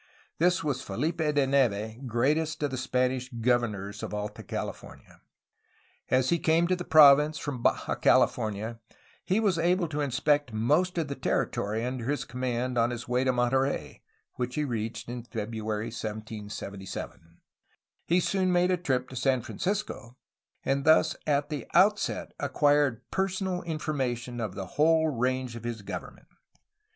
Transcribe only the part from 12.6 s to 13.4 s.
on his way to